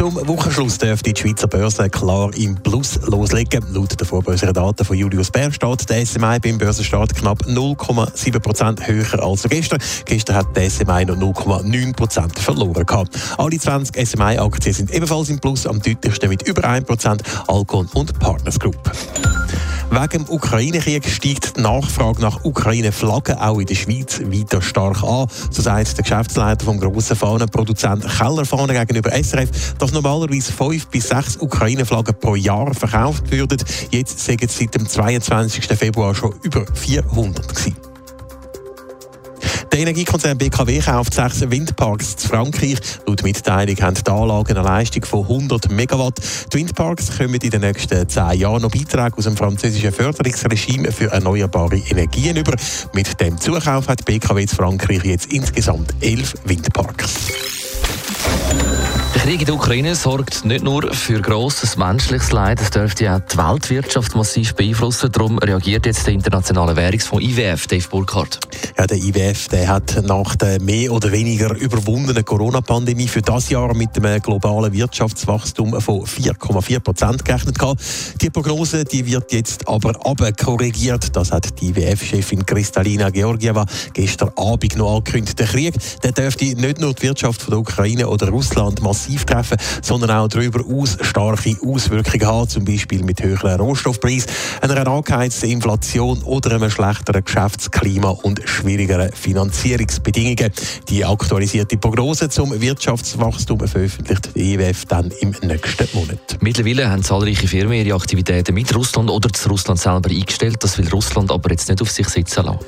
[0.00, 3.62] Zum Wochenschluss dürfte die Schweizer Börse klar im Plus loslegen.
[3.74, 9.22] Laut den vorbörslichen Daten von Julius Bär steht der SMI beim Börsenstart knapp 0,7% höher
[9.22, 9.78] als gestern.
[10.06, 13.18] Gestern hat der SMI noch 0,9% verloren gehabt.
[13.36, 18.58] Alle 20 SMI-Aktien sind ebenfalls im Plus, am deutlichsten mit über 1% Alcon und Partners
[18.58, 18.90] Group.
[19.90, 25.26] Wegen dem Ukraine-Krieg steigt die Nachfrage nach Ukraine-Flaggen auch in der Schweiz weiter stark an.
[25.50, 31.36] So sagt der Geschäftsleiter vom grossen Fahnenproduzent Kellerfahnen gegenüber SRF, dass normalerweise fünf bis sechs
[31.38, 33.58] Ukraine-Flaggen pro Jahr verkauft würden.
[33.90, 35.66] Jetzt sind es seit dem 22.
[35.66, 37.79] Februar schon über 400 gewesen.
[39.80, 42.78] Energiekonzern BKW kauft sechs Windparks in Frankreich.
[43.06, 46.18] Laut Mitteilung haben die Anlagen eine Leistung von 100 Megawatt.
[46.52, 51.10] Die Windparks kommen in den nächsten zehn Jahren noch Beiträge aus dem französischen Förderungsregime für
[51.10, 52.52] erneuerbare Energien über.
[52.92, 57.14] Mit dem Zukauf hat BKW in Frankreich jetzt insgesamt elf Windparks.
[59.20, 63.20] Der Krieg in der Ukraine sorgt nicht nur für grosses menschliches Leid, es dürfte auch
[63.20, 65.12] die Weltwirtschaft massiv beeinflussen.
[65.12, 68.40] Darum reagiert jetzt der internationale Währungsfonds IWF, Dave Burkhardt.
[68.78, 73.74] Ja, der IWF der hat nach der mehr oder weniger überwundenen Corona-Pandemie für das Jahr
[73.74, 77.58] mit einem globalen Wirtschaftswachstum von 4,4 Prozent gerechnet.
[78.22, 79.92] Die Prognose die wird jetzt aber
[80.32, 81.14] korrigiert.
[81.14, 85.38] Das hat die IWF-Chefin Kristalina Georgieva gestern Abend noch angekündigt.
[85.38, 89.56] Der Krieg der dürfte nicht nur die Wirtschaft von der Ukraine oder Russland massiv treffen,
[89.82, 94.30] sondern auch darüber aus starke Auswirkungen haben, zum Beispiel mit höheren Rohstoffpreisen,
[94.60, 100.52] einer angeheizten Inflation oder einem schlechteren Geschäftsklima und schwierigeren Finanzierungsbedingungen.
[100.88, 106.38] Die aktualisierte Prognose zum Wirtschaftswachstum veröffentlicht die IWF dann im nächsten Monat.
[106.40, 110.56] Mittlerweile haben zahlreiche Firmen ihre Aktivitäten mit Russland oder zu Russland selber eingestellt.
[110.60, 112.58] Das will Russland aber jetzt nicht auf sich sitzen lassen.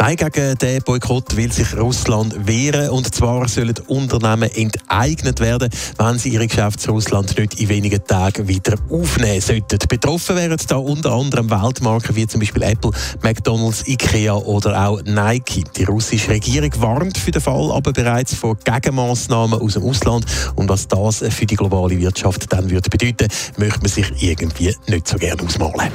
[0.00, 2.90] Nein, gegen den Boykott will sich Russland wehren.
[2.90, 8.02] Und zwar sollen Unternehmen enteignet werden, wenn sie ihre Geschäfte zu Russland nicht in wenigen
[8.04, 9.78] Tagen wieder aufnehmen sollten.
[9.88, 12.92] Betroffen wären da unter anderem Weltmarken wie zum Beispiel Apple,
[13.22, 15.64] McDonalds, Ikea oder auch Nike.
[15.76, 20.24] Die russische Regierung warnt für den Fall aber bereits vor Gegenmaßnahmen aus dem Ausland.
[20.54, 25.08] Und was das für die globale Wirtschaft dann würde bedeuten, möchte man sich irgendwie nicht
[25.08, 25.90] so gerne ausmalen.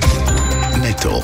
[0.81, 1.24] Netto.